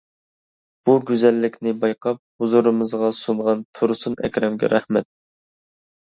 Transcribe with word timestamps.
بۇ 0.87 0.93
گۈزەللىكنى 1.09 1.73
بايقاپ 1.83 2.19
ھۇزۇرىمىزغا 2.43 3.09
سۇنغان 3.17 3.61
تۇرسۇن 3.81 4.15
ئەكرەمگە 4.29 4.71
رەھمەت! 4.73 5.09